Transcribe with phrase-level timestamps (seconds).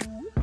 [0.00, 0.41] Ooh.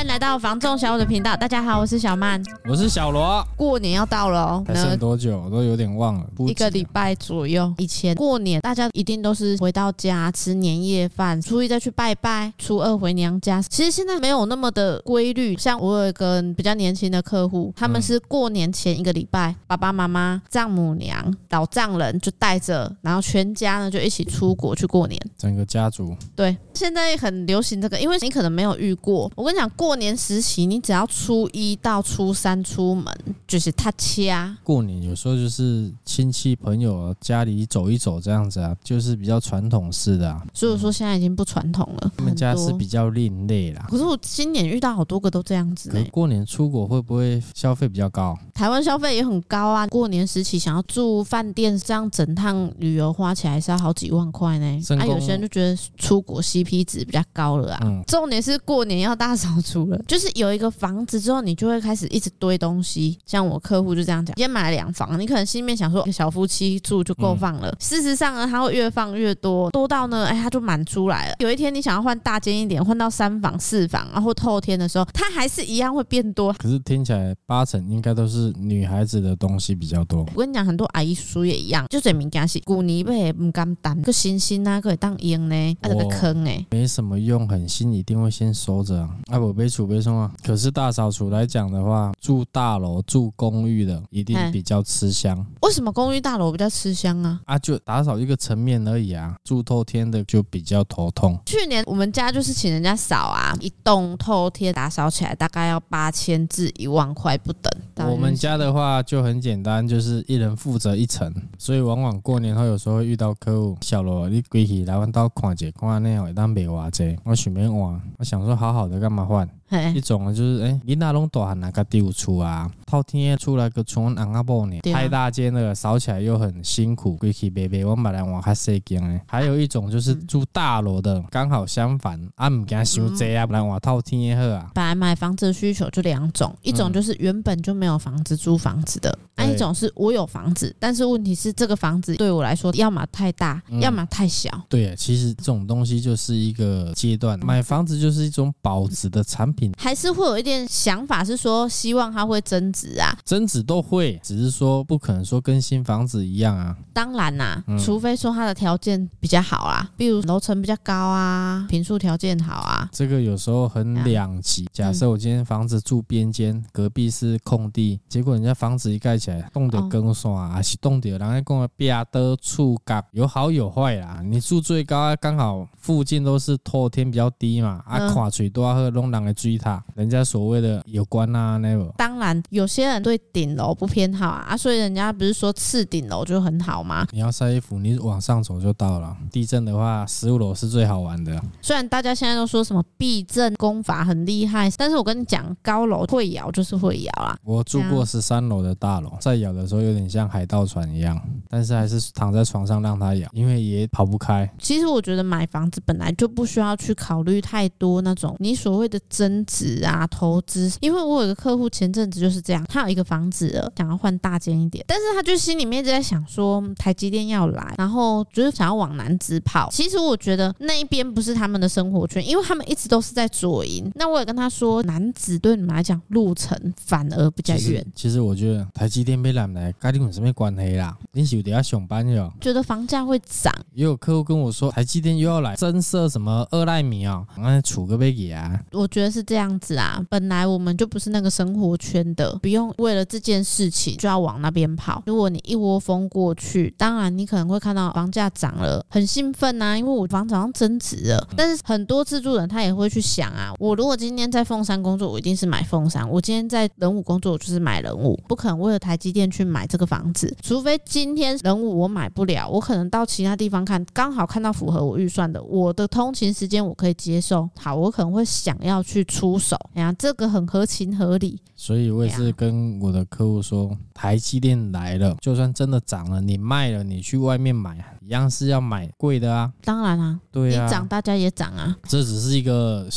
[0.00, 3.46] 欢迎来到房仲小五的频道，大家好，我是小曼，我是小罗。
[3.54, 5.42] 过年要到了哦，还剩多久？
[5.44, 7.70] 我都有点忘了，一个礼拜左右。
[7.76, 13.60] 以前过年大家一定都是回到家吃年夜饭，初一再去拜拜，初二回娘家。
[13.60, 15.54] 其实现在没有那么的规律。
[15.58, 26.16] 像我有一个比较年轻的客户，他们是过年前一个礼拜，爸爸妈妈、丈母娘、老丈人就带着，然后全家呢就一起出国去过年，整个家族。
[26.34, 29.30] 对，现在很流行这个，因为你可能没有遇过。
[29.36, 30.00] 我跟你讲过。
[30.00, 33.06] 年时期，你只要初一到初三出门，
[33.46, 34.56] 就是他掐。
[34.64, 40.42] 过年有时候就是亲戚朋友家里走一走这样子啊，就是比较传统式的啊。
[40.54, 42.10] 所以说现在已经不传统了。
[42.16, 43.84] 他们家是比较另类啦。
[43.90, 45.90] 可是我今年遇到好多个都这样子。
[45.90, 48.34] 可过年出国会不会消费比较高？
[48.54, 49.86] 台湾消费也很高啊。
[49.88, 54.80] 过年时期想要住饭店，这样整趟旅游花起来是要好几万块呢。
[54.98, 57.80] 啊，有些人就觉得出国 CP 值比较高了啊。
[57.84, 58.02] 嗯。
[58.06, 59.98] 重点是过年要大扫除了。
[60.06, 63.18] 就是有一个房子之后，你就会开始一直堆东西。
[63.24, 67.68] 像我客户就这样讲，今天买了两房，你可能心里面想说小夫妻住就够放了。
[67.68, 71.34] 嗯、事实上呢，他会越放越多，多到呢，哎，他就满出来了。
[71.38, 76.52] 有一天你想要换大间一点，换到三房、四房，然后透天的时候，它还是一样会变多。
[76.54, 80.20] 可是听起来八成应该都是女孩子的东西比较多。
[80.34, 90.32] 我跟你讲，很多阿姨叔也一样，就这物件是古尼贝不敢担，个星星啊，可以当用呢，啊，这个坑哎，没什么用，很新一定会先收着啊，啊不被储备送啊。
[90.42, 95.46] 可是大扫除来讲的话，住大楼、住公寓的一定比较吃香。
[95.62, 97.40] 为什么公寓大楼比较吃香啊？
[97.46, 99.36] 啊，就打扫一个层面而已啊。
[99.44, 101.38] 住透天的就比较头痛。
[101.46, 107.70] 去年我们家就是请人家扫啊，一栋透天打扫起来大概要八千至一万块不等。
[108.08, 119.48] 我们家的话就很简单，就是一人负责一层，所以往往过年后有时候会遇到客户，小罗你归去来阮兜看者，看那样会当卖偌济，我想便换，我想说好好的干嘛换？
[119.94, 129.20] 一种呢，就是哎，你那拢大汉那个丢出啊，透天出来个村安阿婆呢，太大间了，扫起来又很辛苦，归去白白，我买来换较细间呢。
[129.26, 134.70] 还有一种就是住大楼的，刚好相反，啊唔惊伤济啊，来换透天好啊。
[134.74, 144.50] 本来买房子的需求就两种，一种就是原本就没有房子租房子的，还有一种是我有房子，但是问题是这个房子对我来说，要么太大，要么太小。
[144.68, 149.59] 对，其实这种东西就是一个阶段，买房子就是一种保值的产品。
[149.76, 156.76] 还是会有一点想法，是说希望它会增值啊，增值都会，只是说不可能说跟新房子一样啊。
[156.92, 162.88] 当然啦、啊，嗯、除非说它的条件比较好啊，比如楼层比较高啊，平数条件好啊。
[162.92, 164.66] 这个有时候很两极。
[164.72, 174.20] 假设我今天房子住边间，隔壁是空地，结果人家房子一盖起来，冻得更爽啊，还是冻得，然后跟我壁的触感有好有坏啦。
[174.22, 181.92] 你住最高，刚好附近都是透天比较低嘛，啊，看水多喝弄人的水塔，人家所谓的有关啊，那个。
[181.96, 187.06] 当然，有些人对顶楼不偏好啊，啊，所以人家不是说次顶楼就很好吗？
[187.12, 189.16] 你要晒衣服，你往上走就到了。
[189.30, 191.40] 地震的话，十五楼是最好玩的。
[191.60, 197.36] 虽然大家现在都说什么避震功法很厉害，但是我跟你讲，高楼会摇就是会摇啊。
[197.44, 204.50] 我住过十三楼的大楼，在摇的时候有点像海盗船一样，但是还是躺在床上让它摇，因为也跑不开。
[204.58, 209.00] 其实我觉得买房子本来就不需要去考虑太多那种你所谓的
[209.40, 219.68] 增值啊、投资，因为我有个客户前阵子就是这样，他有一个房子了，想要换大间一点，但是他就心里面一直在想说台积电要来，然后就是想要往南直跑。
[219.70, 223.90] 其实我觉得那一边不是他们的生活圈，因为他们一直都是在左营。
[223.94, 227.84] 那我也跟他说，南子对你们来讲路程反而比较远。
[227.94, 230.96] 其实我觉得台积电被拦来，跟你有什么关系啦？
[231.12, 232.30] 你是有点要上班哟。
[232.40, 238.60] 觉得房价会涨，也有客户跟我说，台积电又要来增设什么二奈米啊，那储个贝给啊。
[238.72, 245.00] 我觉得是这样子啊，本来我们就不是那个生活圈的，不用为了这件事情就要往那边跑。
[245.06, 251.28] 如果你一窝蜂过去，当然你可能会看到房价涨了，很兴奋呐，因为我房子好像增值了。
[251.36, 260.36] 但是很多自住人他也会去想啊，我如果今天在凤山工作，我一定是买凤山；我今天在人武工作，我就是买人武，不可能为了台积电去买这个房子。
[260.42, 267.48] 除非今天人武我买不了，我可能到其他地方看，刚好看到符合我预算的，我的通勤时间我可以接受。
[267.56, 271.38] 好，我可能会想要去出手，哎呀，这个很合情合理。
[271.54, 279.52] 所以我也是跟我的客户说，台积电来了，就算真的涨了，你卖了，你去外面买，一样是要买贵的啊。
[279.62, 281.76] 当然啊，对啊，你涨大家也涨啊。
[281.86, 282.88] 这只是一个。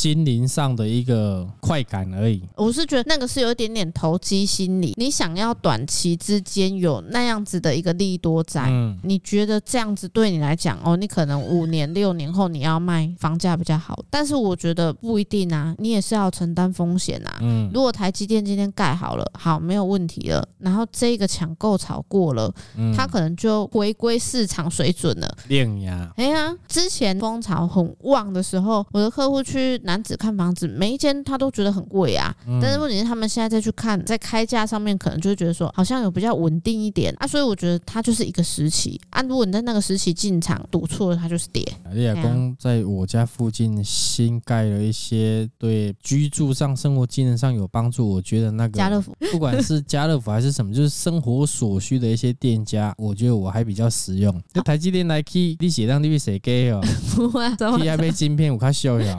[0.00, 2.42] 心灵上的一个快感而已。
[2.56, 17.36] 我是觉得那个是有一点点投机心理，你想要短期之间有那样子的一个利多在，嗯，你觉得这样子对你来讲哦，你可能五年六年后你要卖房价比较好，但是我觉得不一定啊，你也是要承担风险啊。
[17.42, 25.36] 嗯，如果台积电今天盖好了，好，没有问题了，然后这个抢购潮过了，嗯，它可能就回归市场水准了。
[25.48, 32.34] 练呀，哎呀，之前风潮很旺的时候，我的客户去楠梓看房子，每一间他都觉得很贵啊。
[32.46, 37.26] 嗯、但是问题是，他们现在再去看，在开价上面可能就会觉得说，好像有比较稳定一点啊。
[37.26, 39.20] 所以我觉得它就是一个时期啊。
[39.22, 41.66] 如果你在那个时期进场赌错了，它就是跌。
[41.92, 54.40] 李亚公在我家附近新盖了一些对居住上、生活机能上有帮助，我觉得那个家乐福， 不管是家乐福还是什么，就是生活所需的一些店家， 我觉得我还比较实用。
[54.52, 56.80] 就台积电来 key，你写上你谁给哦？
[57.14, 59.18] 不会，key 还没晶片，我看笑呀。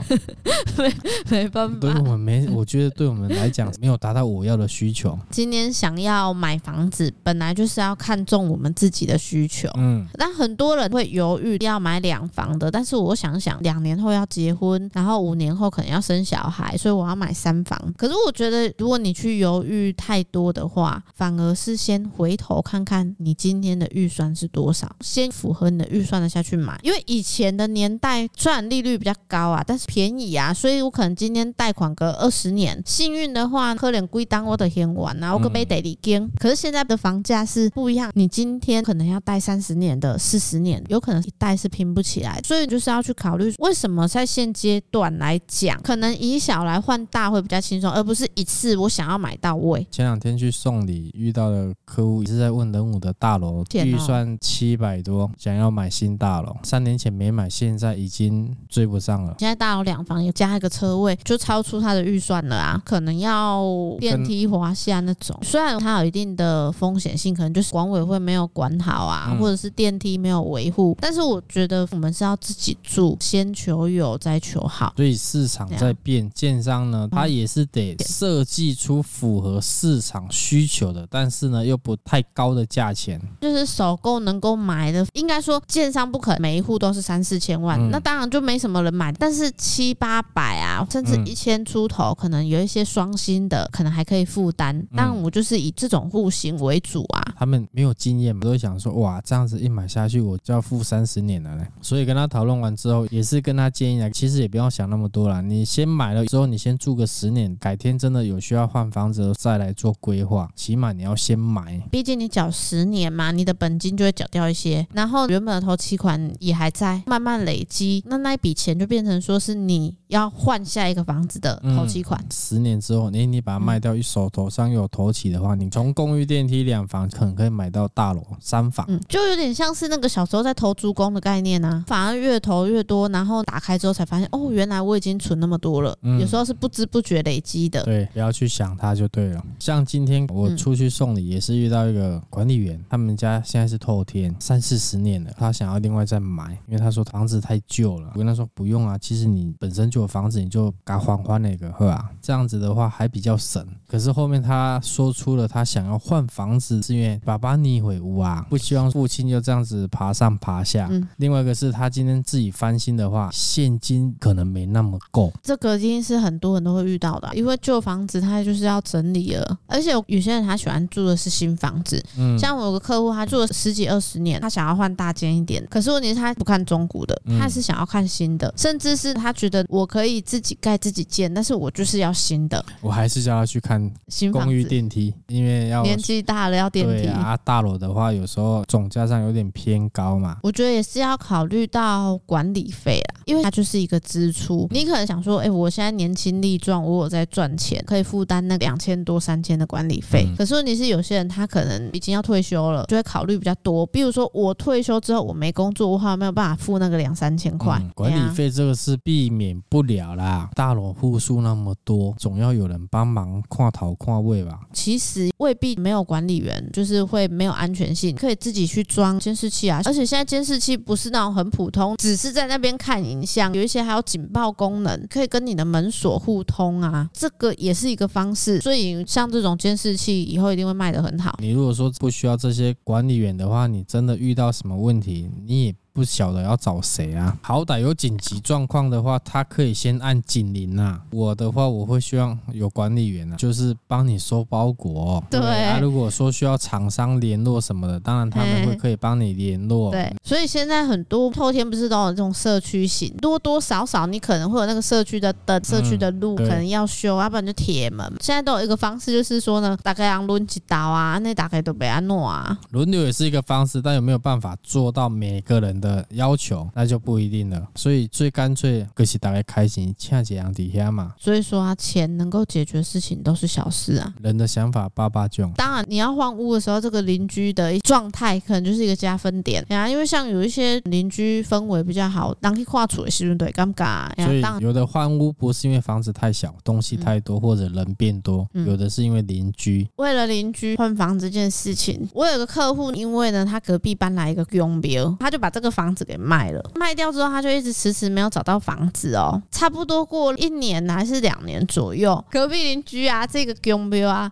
[0.78, 0.94] 没
[1.42, 5.18] 没办法，对我们没，我觉得对我们来讲没有达到我要的需求。
[5.30, 9.68] 今年想要买房子，本来就是要看中我们自己的需求。
[9.76, 17.78] 嗯，但很多人会犹豫要买两房的，但是我想想，两年后要结婚，然后五年后可能要生小孩，所以我要买三房。
[17.96, 26.78] 可是我觉得，如果你去犹豫太多的话，反而是先回头看看你今天的预算是多少，先符合你的预算的下去买。
[26.82, 36.30] 因为以前的年代虽然利率比较高啊，但是便宜啊，所以我可能今天贷款个二十年，幸运的话，可能归当我的天完然后可没得离金。
[36.38, 49.86] 可是现在的房价是不一样，你今天可能要贷三十年的、四十年，有可能一贷是拼不起来，所以就是要去考虑为什么在现阶段来讲，可能以小来换大会比较轻松，而不是一次我想要买到位。
[49.90, 59.34] 前两天去送礼遇到的客户也是在问仁武的大楼，预算七百多，想要买新大楼，三年前没买，现在已经追不上了。
[59.38, 63.64] 现在大楼两房也加一个车位，就超出他的预算了啊，可能要
[64.00, 65.38] 电梯滑下那种。
[65.40, 74.92] 虽然它有一定的风险性，可能就是管委会没有管好啊，嗯、或者是电梯没有维护，但是我觉得我们是要自己住，先求有再求好。
[74.96, 94.86] 所以市场在变，建商呢，它也是得设计出符合市场需求的，但是呢又不太高的价钱，就是首购能够买的，应该说建商不可能每一户都是三四千万，嗯、那当然就没什么人买，但是七八百啊，甚至一千出头，可能有一些双薪的，可能还可以负担。
[94.94, 97.22] 但我就是以这种户型为主啊。
[97.36, 101.66] 他们没有经验嘛，都会想说哇，这样子一买下去我就要付三十年了嘞。
[101.80, 110.48] 所以跟他讨论完之后，也是跟他建议啊，其实也不用想那么多了，你先买了之后，你先住个十年，改天真的有需要换房子再来做规划。
[110.54, 122.20] 起码你要先买，毕竟你缴十年嘛，你的本金就会缴掉一些，然后原本的头期款也还在，慢慢累积，那那一笔钱就变成说是你要换下一个房子的头期款。
[122.20, 135.96] 嗯、十年之后，你你把它卖掉，一手头上有头期的话，你从公寓电梯两房可能可以买到大楼三房，嗯，就有点像是那个小时候在投租公的概念啊，反而越投越多，然后打开之后才发现，哦，原来我已经存那么多了。
[136.02, 137.82] 嗯、有时候是不知不觉累积的。
[137.84, 139.42] 对，不要去想它就对了。
[139.58, 148.10] 像今天我出去送礼，也是遇到一个管理员，他们家现在是透天，三四十年了，他想要另外再买，因为他说房子太旧了。
[148.12, 152.10] 我跟他说不用啊，其实你本身就有房子，你就改换换那个，是吧？
[152.20, 153.66] 这样子的话还比较省。
[153.88, 160.88] 可是后面他说出了他想要换房子，是因为爸爸逆回屋啊，不希望父亲就这样子爬上爬下。
[160.90, 165.32] 嗯、另外一个是他今天自己翻新的话，现金可能没那么够。
[165.42, 172.02] 这个一定是很多人都会遇到的，因为旧房子他就是要整理了，而且有些人他喜欢住的是新房子。
[172.16, 182.64] 嗯，像我有个客户，他住了十几二十年，他想要换大间一点，可是问题是他不看中古的，他是想要看新的，甚至是他觉得我可以自己盖自己建，但是我就是要新的。
[182.80, 187.06] 我还是叫他去看新公寓电梯，因为要年纪大了要电梯。
[187.08, 190.38] 啊，大楼的话有时候总价上有点偏高嘛。
[190.42, 194.66] 我觉得也是要考虑到管理费啦，因为它就是一个支出。
[194.70, 200.24] 你可能想说，哎、欸，我现在年轻力壮，我有在赚钱，可以负担那两千多三千的管理费。
[200.28, 203.86] 嗯、可是问题是，有些人他可能已经要退休了，就会考虑比较多。
[203.86, 207.90] 比如说，我退休之后我没工作，我好像没有办法付那个两三千块、嗯。
[207.94, 210.50] 管理费这个是避免不了啦。
[210.54, 214.60] 大楼户数那么多，总要有人帮忙跨头跨位吧。
[214.72, 219.80] 其实未必没有管理员，就是会没有安全性，可以自己去装监视器啊。
[219.84, 227.08] 而且现在监视器不是那种很普通，只是在那边看影像，有一些还有警报功能，可以跟你的门锁互通啊。
[227.12, 228.60] 这个也是一个方式。
[228.60, 231.36] 所以像这种监视器以后一定会卖得很好。
[231.40, 237.36] 你如果说不需要这些管理员的话，你真的遇到什么问题，你也不晓得要找谁啊。
[237.42, 241.00] 好歹有紧急状况的话，他可以先按警铃啊。
[241.10, 245.24] 我的话，我会希望有管理员啊，就是帮你收包裹哦。
[245.30, 249.90] 对，对啊，如果说需要厂商联络什么的，当然他们会可以帮你联络。
[249.90, 258.06] 对，所以现在很多后天不是都有这种社区型，多多少少你可能会有那个社区的灯、社区的路可能要修，要不然就铁门。
[258.20, 262.58] 现在都有一个方式，就是说呢，大概让轮几刀啊，那大概都被安诺啊。
[262.70, 267.68] 轮流也是一个方式，但有没有办法做到每个人的要求，那就不一定了。
[267.74, 271.12] 所以最干脆就是大家开心，恰几样底下嘛。
[271.18, 274.14] 所以说啊，钱能够解决的事情都是小事啊。
[274.22, 275.50] 人的想法八八九。
[275.56, 279.88] 当然，你要换屋的时候，这个邻居的状态可能就是一个加分点呀。
[279.88, 284.08] 因为像有一些邻居氛围比较好，当去跨处的时候对尴尬。
[284.24, 289.88] 所以有的换屋不是因为房子太小，东西太多，或者人变多，嗯、有的是因为邻居。
[289.96, 296.62] 为了邻居换房这件事情，我有个客户，因为呢他隔壁搬来一个佣兵，他就把这个房子给卖了。
[296.76, 299.42] 卖掉之后，他就一直迟迟没有找到房子哦。
[299.50, 304.30] 差不多过一年还是两年左右，隔壁邻居啊，这个佣兵啊，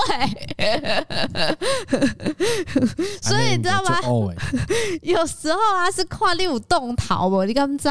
[3.22, 3.98] 所以你知道吗？
[5.02, 7.44] 有时候啊，是跨六栋逃不？
[7.44, 7.88] 你敢知？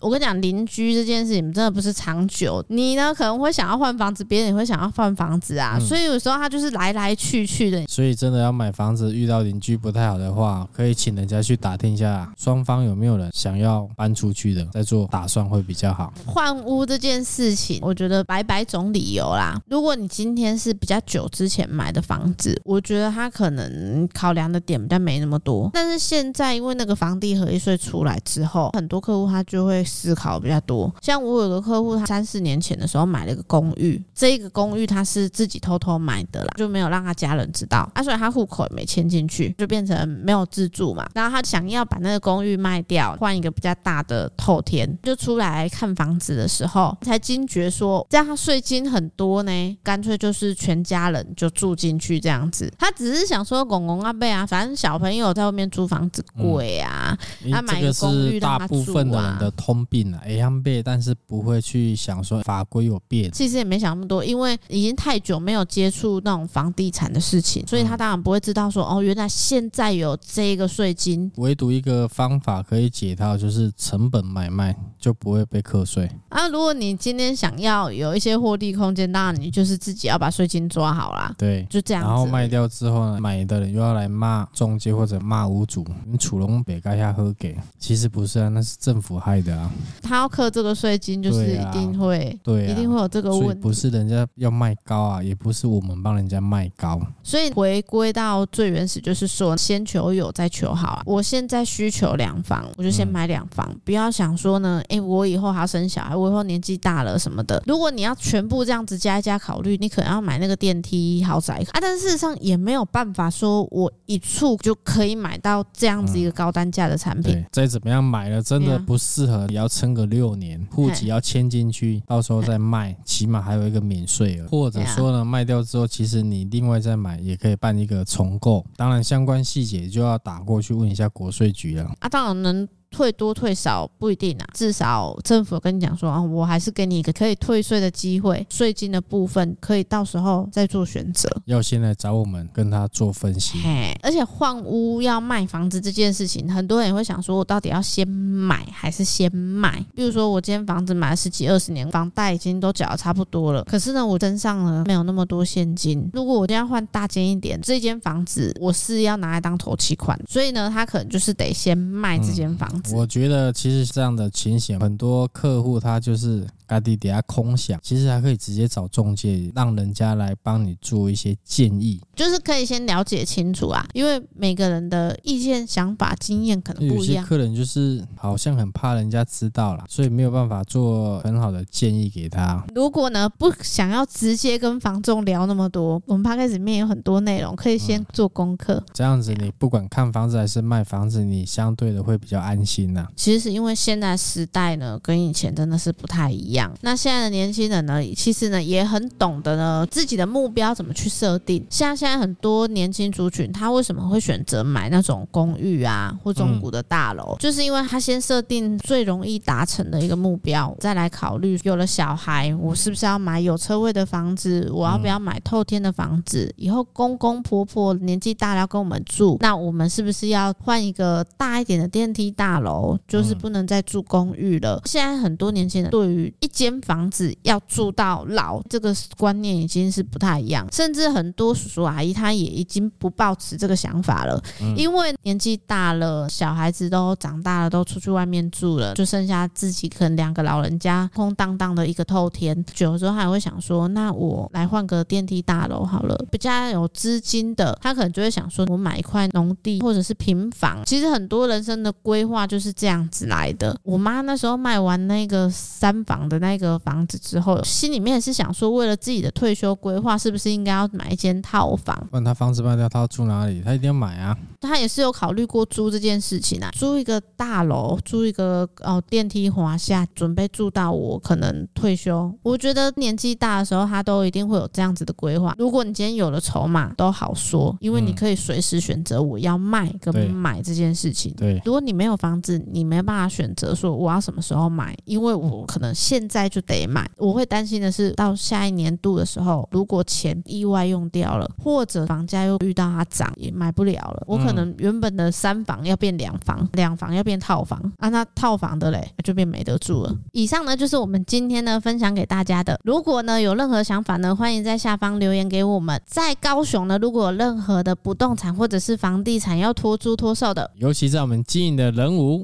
[0.00, 2.64] 我跟你讲，邻居这件事情真的不是长久。
[2.68, 5.76] 你呢可能会想要换房子，别人也会想要换房子啊。
[5.78, 7.84] 嗯、所以有时候他就是来来去去的。
[7.86, 16.12] 所以真的要买房子，遇到邻居不太好的话，可以请人家去打听一下，双方有没有人想要搬出去的，再做打算会比较好。
[16.26, 19.60] 换屋这件事情，我觉得百百种理由啦。
[19.68, 25.70] 如果你今天是比较久之前买的房子，我觉得他可能考量的点比较没那么多。
[25.72, 30.92] 但是现在因为那个房地合一税出来之后，很多客户他就会思考比较多。
[31.00, 37.90] 像我有个客户，他三四年前的时候买了一个公寓，这一个公寓他是自己偷偷买的啦，就没有让他家人知道。
[37.94, 41.08] 啊，所以他户口也没迁进去，就变成没有自住嘛。
[41.14, 52.72] 然后他想要把那个公寓卖掉，换一个比较大的透天，就出来看房子的时候才惊觉说，这样他税金很多呢，干脆就是全家人就住进去这样子。
[52.78, 57.18] 他只是想说，公公阿贝啊，反正小朋友在外面租房子贵啊，
[57.50, 58.78] 他、嗯、买一个公寓让他住啊。
[58.78, 63.28] 大部分的人的通病啊，一样背，但是不会去想说法规有变。
[63.32, 71.28] 其实也没想那么多，因为已经太久没有接触那种房地产的事情，所以他当然不会知道说，哦，原来现在有这个税金。
[71.38, 76.08] 唯独一个方法可以解套，就是成本买卖就不会被课税。
[76.28, 81.34] 啊，如果你今天想要有一些获利空间，当然你就是自己要把税金抓好啦。
[81.38, 82.02] 对，就这样。
[82.02, 89.70] 然后卖掉之后呢，买的人又要来骂中介或者骂屋主，你楚龙北盖下喝给，其实不是啊，那是政府害的啊。
[90.02, 93.62] 他要课这个税金，就是一定会，对、啊，一定会有这个问题。
[93.62, 97.00] 不是人家要卖高啊，也不是我们帮人家卖高。
[97.22, 101.02] 所以回归到最原始，就是说先求有，再求好啊。
[101.06, 107.62] 我现在需求两房，我就先买两房，嗯、不要想说呢，哎，我以后还要生小孩，我以后年纪大了什么的。
[107.66, 111.80] 如果你要全部这样子加一加考虑，你可能要买那个电梯豪宅啊。
[111.80, 117.34] 但是事实上也没有办法说我一处就可以买到这样子一个高单价的产品。
[117.34, 124.46] 嗯、再怎么样买了，真的不适合，也要撑个六年，户籍要迁进去，到时候再卖，起码还有一个免税额。
[124.46, 128.64] 或者说呢，卖掉之后，其实你另外再买也可以办一个重购。
[128.76, 131.90] 当然，相关细节就要打过去问一下国税局了。
[131.98, 132.68] 啊，当然能。
[132.92, 141.28] 退多退少不一定啊，至少政府跟你讲说啊，我还是给你一个可以退税的机会，税金的部分可以到时候再做选择。
[141.46, 143.58] 要先来找我们跟他做分析。
[143.62, 149.84] 嘿，而且换屋要卖房子这件事情，很多人也会想说，我到底要先买还是先卖？
[149.94, 156.08] 比如说我今天房子买了十几二十年，房贷已经都缴得差不多了，可是呢，我身上呢没有那么多现金。
[156.12, 162.80] 如果我今天换大间一点，这间房子我是要拿来当头期款，所以呢，他可能就是得先卖这间房子。
[162.80, 166.46] 嗯我觉得其实这样的情形，很多客户他就是。
[166.72, 177.16] 家底底下空想，其实还可以直接找中介，让人家来帮你做一些建议，就是可以先了解清楚啊，因为每个人的意见、想法、经验可能不一样。
[177.16, 182.64] 有些客人就是好像很怕人家知道了，所以没有办法做很好的建议给他。
[182.74, 188.76] 如果呢不想要直接跟房仲聊那么多，我们 Podcast 里面有很多内容可以先做功课。
[188.76, 192.71] 嗯，这样子你不管看房子还是卖房子，你相对的会比较安心。
[192.72, 193.08] 心呐、啊。
[193.16, 196.72] 其实是因为现在时代呢，跟以前真的是不太一样。
[196.80, 201.64] 那现在的年轻人呢，其实呢也很懂得呢自己的目标怎么去设定。
[201.68, 207.36] 像现在很多年轻族群，他为什么会选择买那种公寓啊或中古的大楼？
[207.36, 214.70] 嗯、就是因为他先设定最容易达成的一个目标，再来考虑有了小孩，我是不是要买有车位的房子？
[214.72, 216.52] 我要不要买透天的房子？
[216.56, 222.61] 以后公公婆婆年纪大了要跟我们住，那我们是不是要换一个大一点的电梯大楼？
[223.08, 224.80] 就是不能再住公寓了。
[224.84, 234.42] 现在很多年轻人对于一间房子要住到老这个观念已经是不太一样，甚至很多叔叔阿姨他也已经不抱持这个想法了，
[234.76, 246.18] 因为年纪大了，小孩子都长大了，都出去外面住了，就剩下自己可能两个老人家空荡荡的一个透天，有时候还会想说，那我来换个电梯大楼好了。
[246.30, 250.82] 比较有资金的，他可能就会想说，我买一块农地或者是平房。
[250.84, 253.74] 其实很多人生的规划就是这样子来的。
[253.82, 262.06] 我妈那时候卖完那个三房的那个房子之后，心里面是想说，为了自己的退休规划，是不是应该要买一间套房？
[262.10, 263.62] 问他房子卖掉，他要住哪里？
[263.64, 264.36] 他一定要买啊。
[264.60, 272.30] 他也是有考虑过租这件事情啊，租一个大楼，租一个哦电梯华厦，准备住到我可能退休。
[272.42, 275.54] 我觉得年纪大的时候，他都一定会有这样子的规划。
[275.58, 281.32] 如果你今天有了筹码，都好说，因为你可以随时选择我要卖跟买这件事情。
[281.34, 287.08] 对，如果你没有房子，你没办法选择说我要什么时候买，因为我可能现在就得买。
[287.16, 294.74] 我会担心的是，到下一年度的时候，如果钱意外用掉了，或者房价又遇到它涨，也买不了了，我可能。
[294.78, 300.12] 原本的三房要变两房，两房要变套房啊，那套房的嘞就变没得住了。
[300.32, 302.76] 以上呢就是我们今天呢分享给大家的。
[302.82, 306.02] 如果呢有任何想法呢，欢迎在下方留言给我们。
[306.04, 311.92] 在高雄呢，如果有任何的不动产或者是房地产要托租托售的，尤其在我们经营的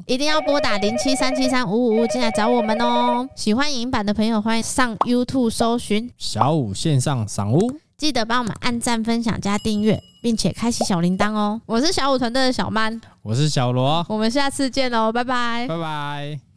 [0.06, 3.28] 一定要拨打零七三七三五五五进来找我们哦。
[3.35, 10.00] 喜欢影音版的朋友，欢迎上 YouTube 搜寻小五线上赏屋，记得帮我们按赞、分享、加订阅。
[10.20, 11.61] 并且开启小铃铛哦！
[11.64, 16.48] 我是小五团队的小曼，我是小罗，我们下次见喽，拜拜，拜拜。